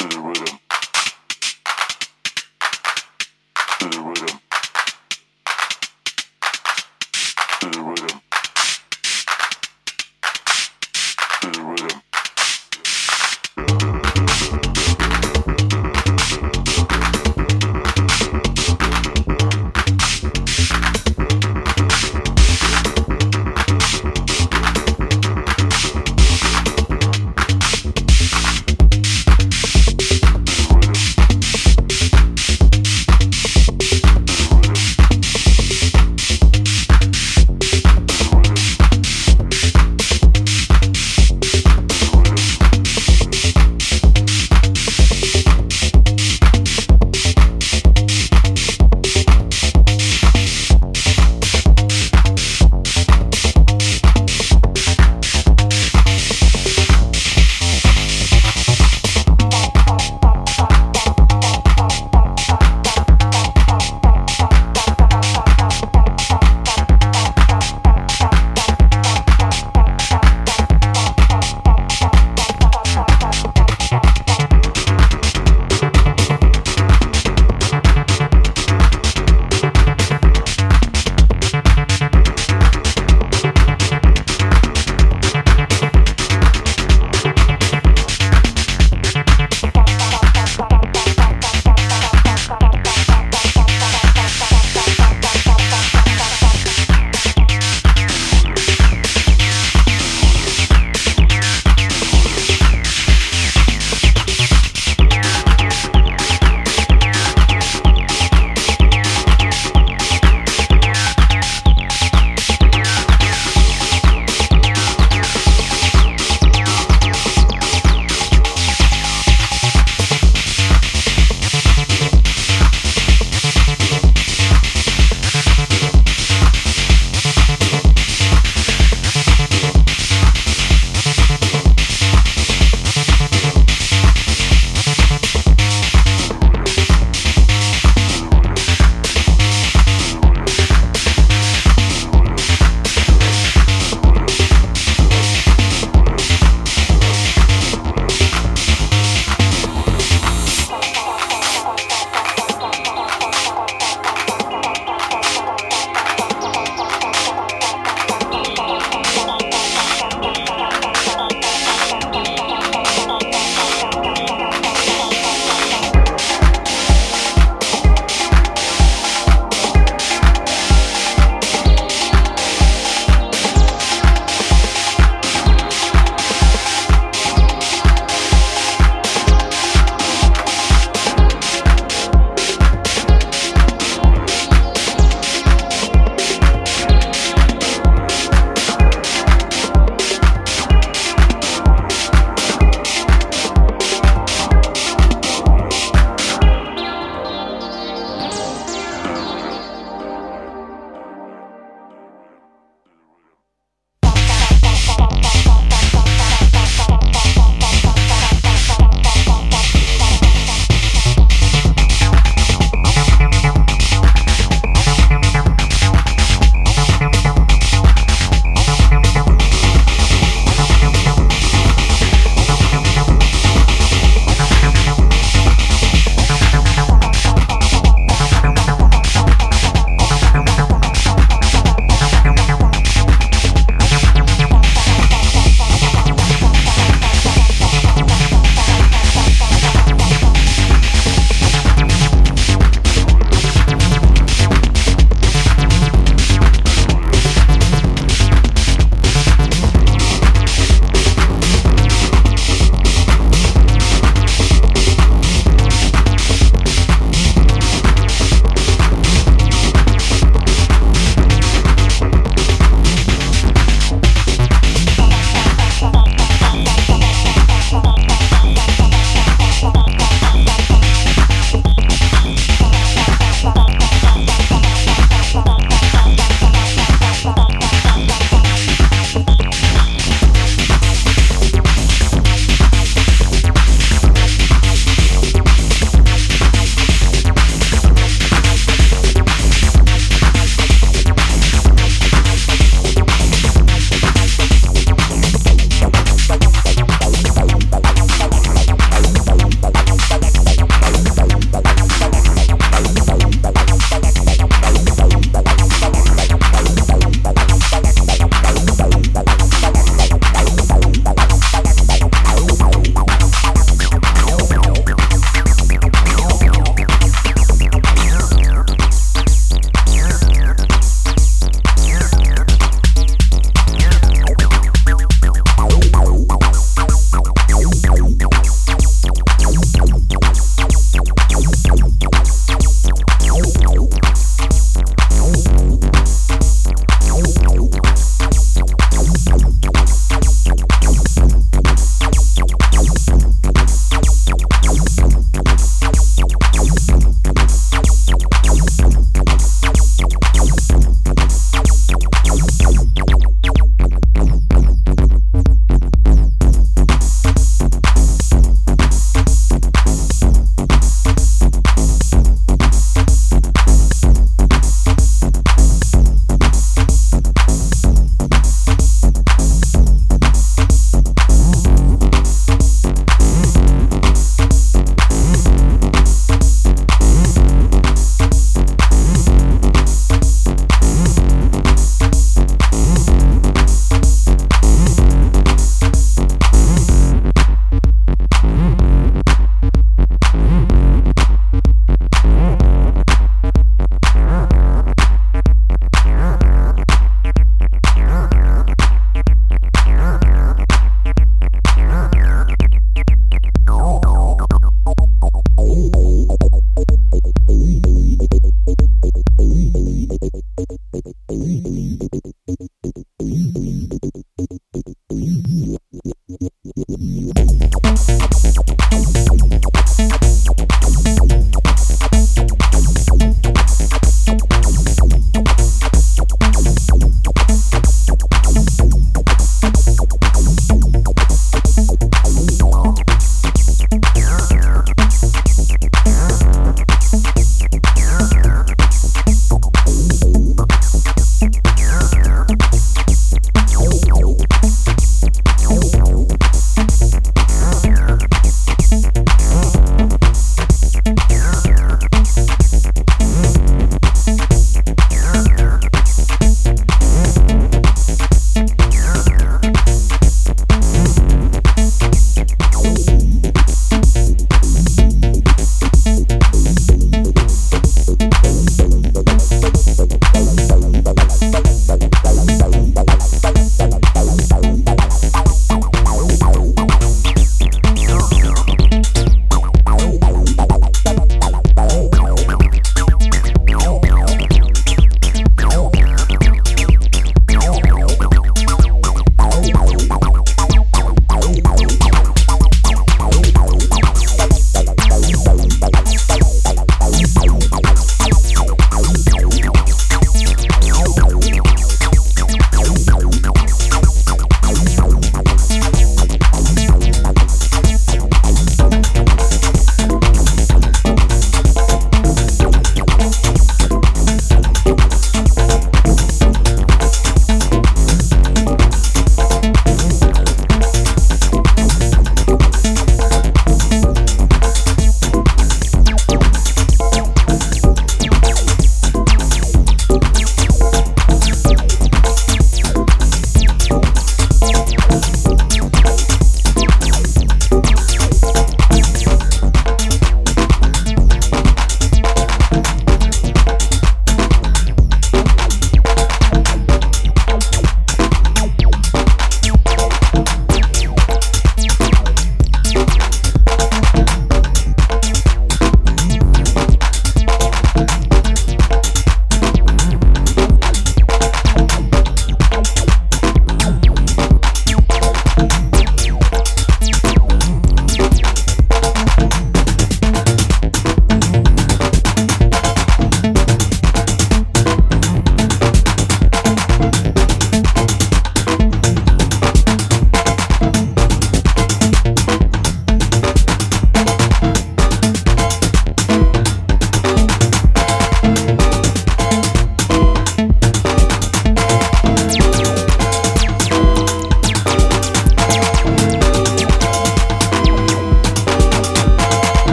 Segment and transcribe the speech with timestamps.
[0.00, 0.29] to the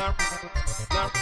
[0.00, 0.14] no,
[0.94, 1.19] no.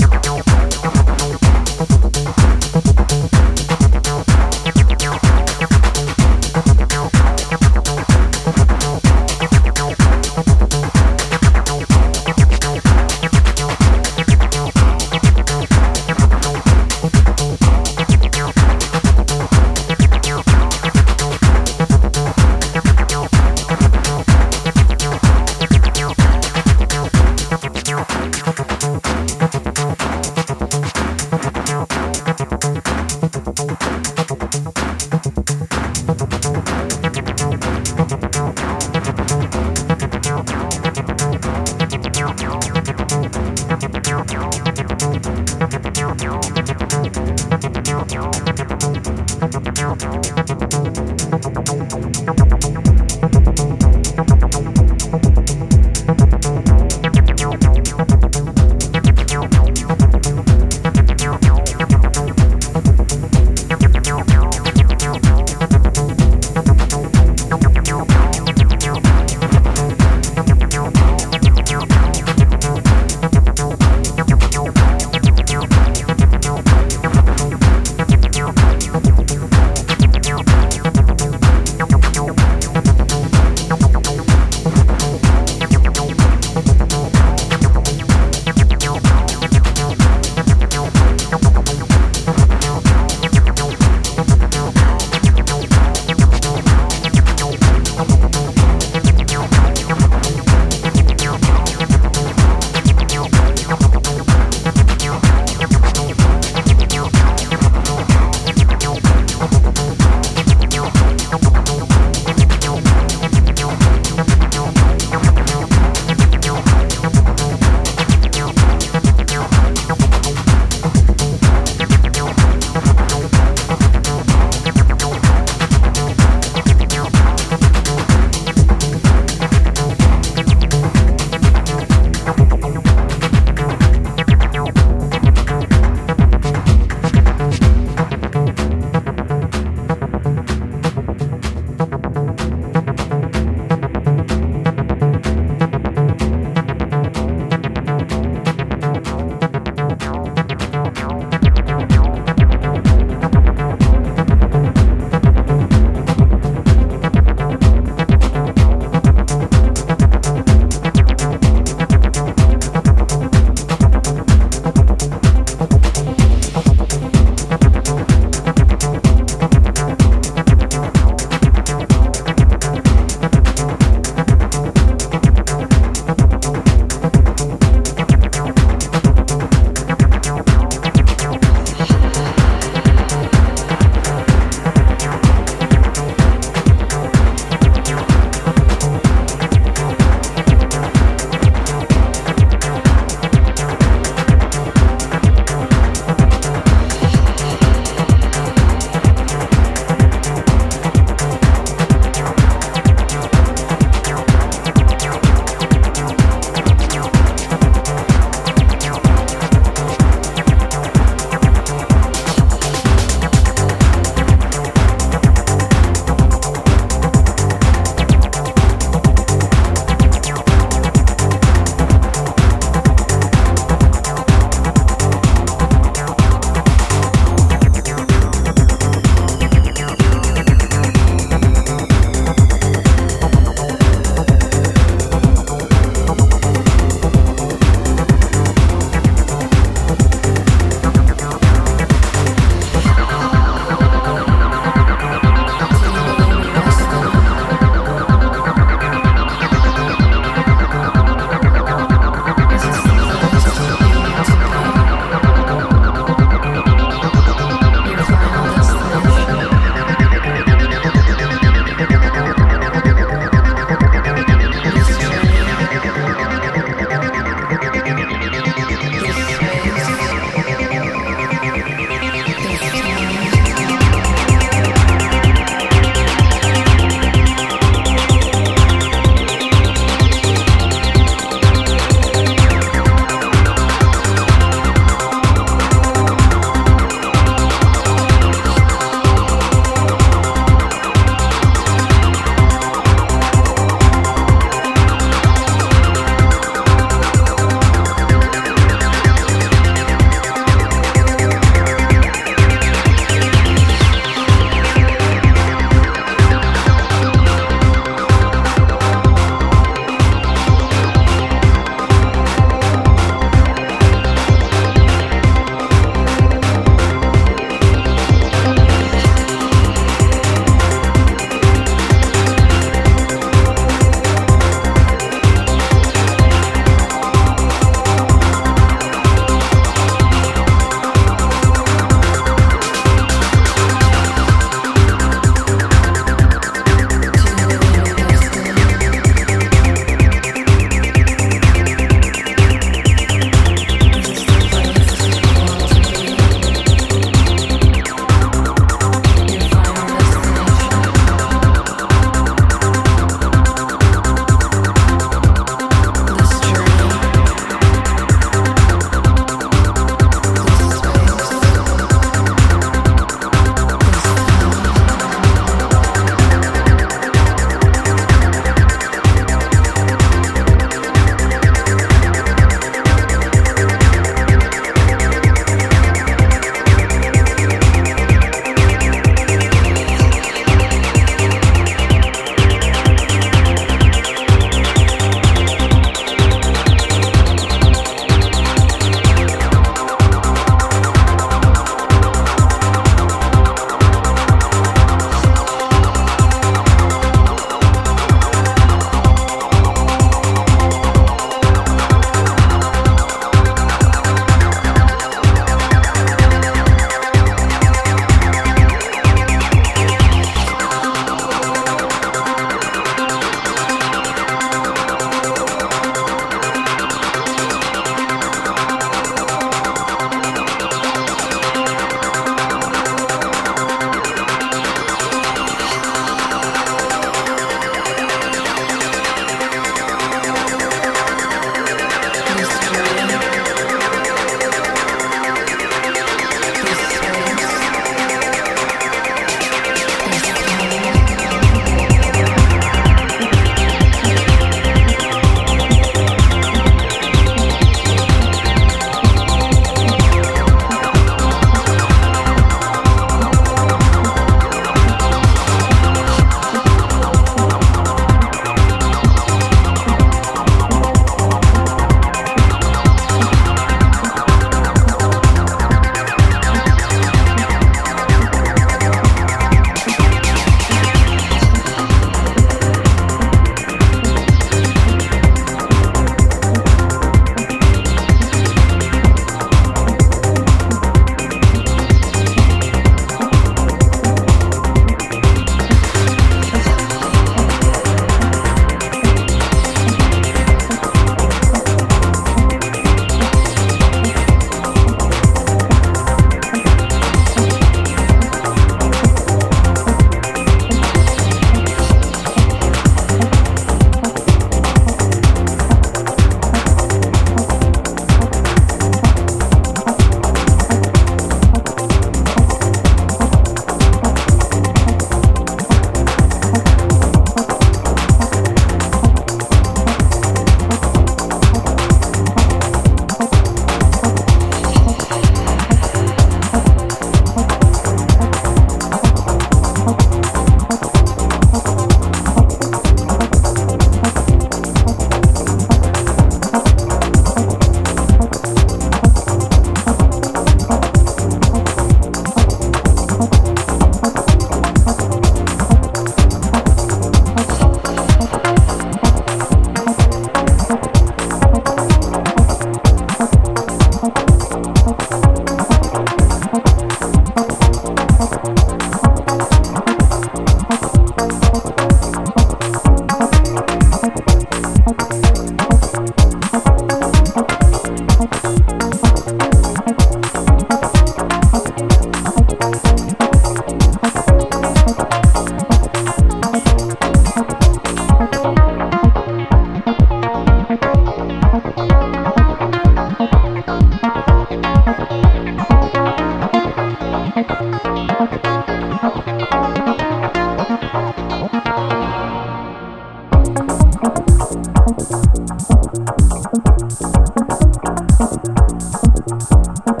[599.03, 600.00] Acid.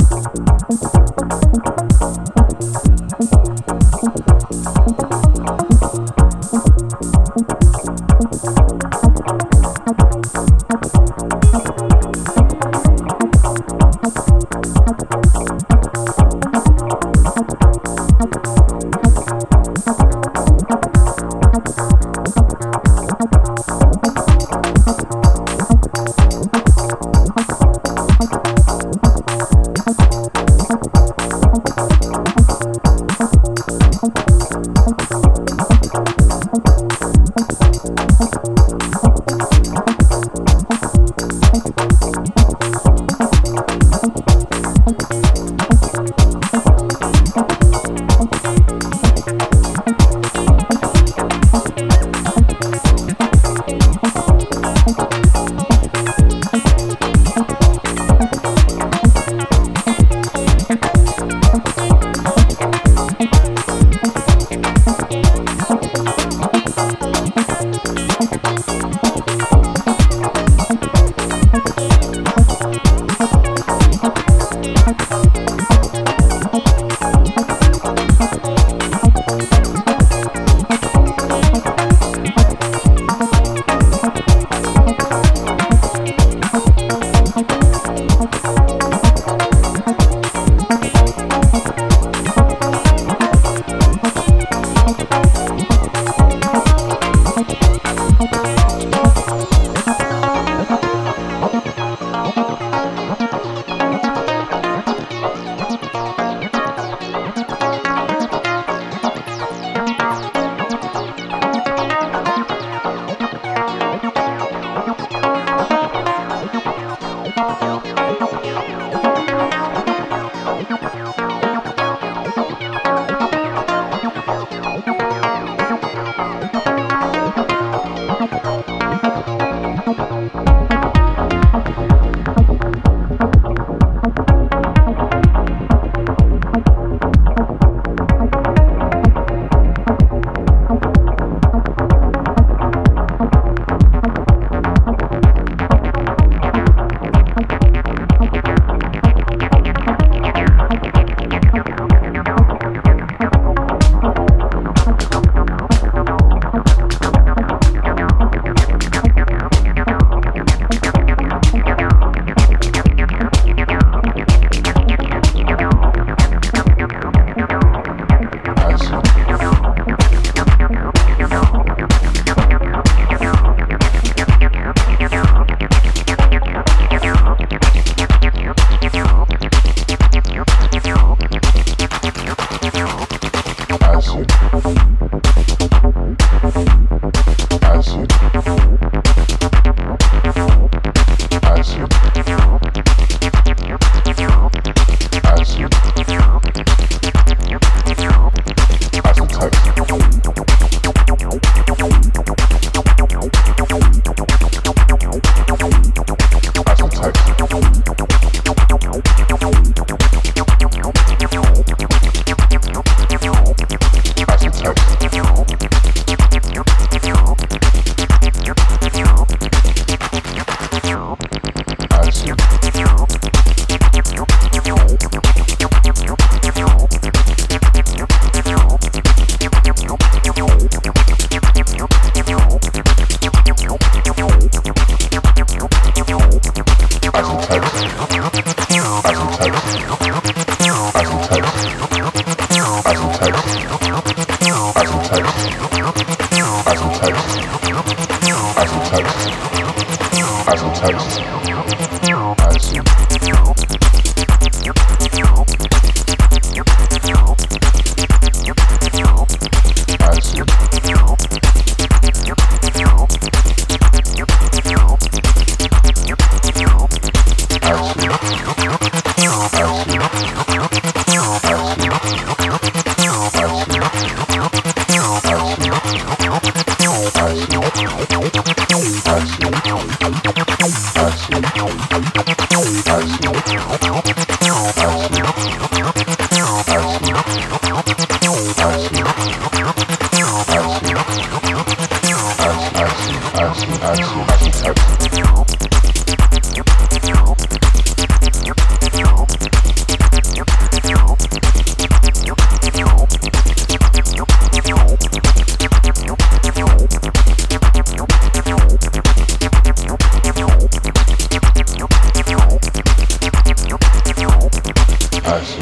[315.31, 315.61] Assim.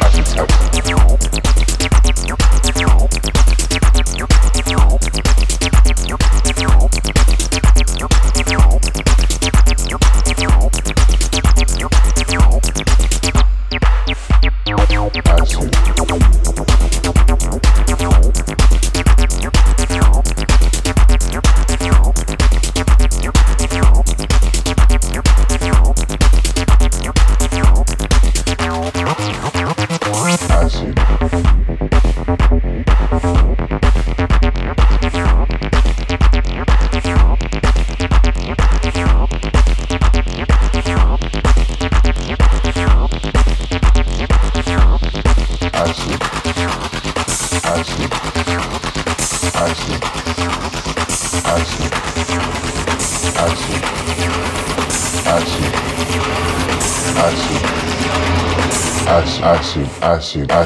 [0.00, 0.67] Assim.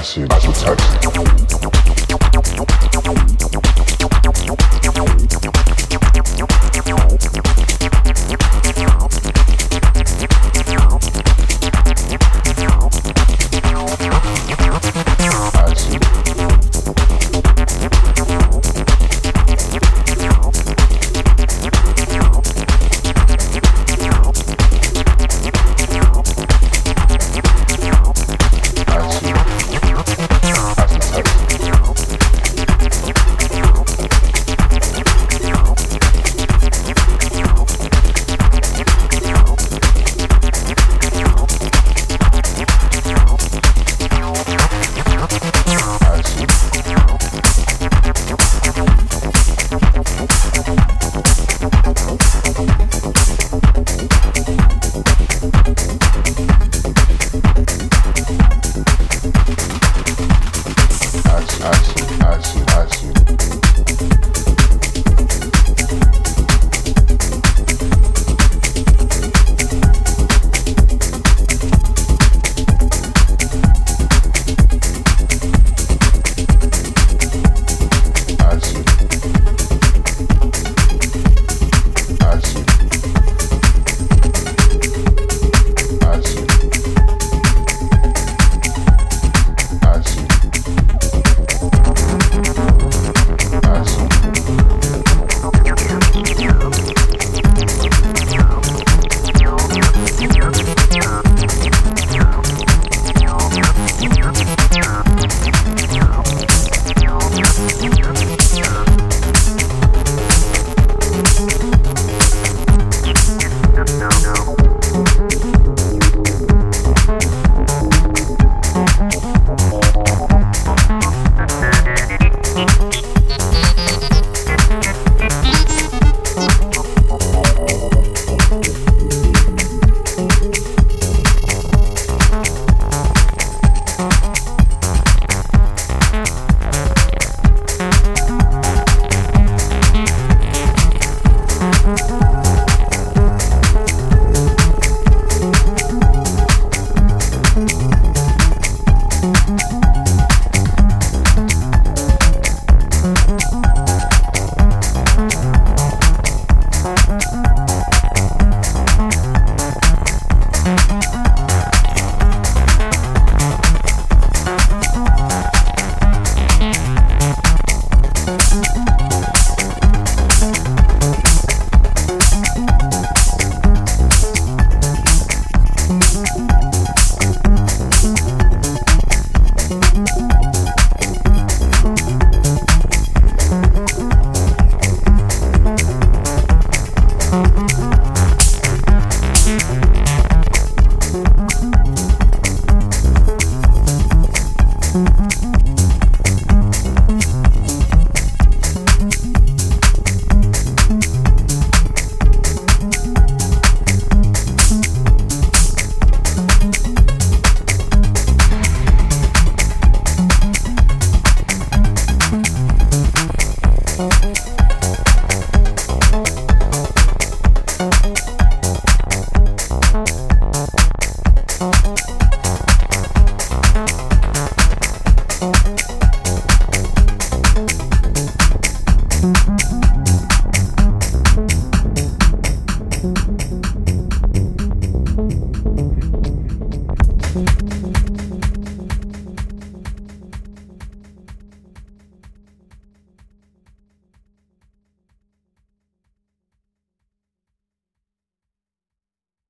[0.03, 0.41] Acid